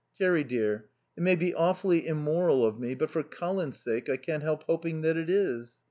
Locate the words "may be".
1.21-1.53